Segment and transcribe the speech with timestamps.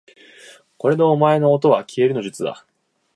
[0.79, 2.65] これでお前のおとはきえるの術だ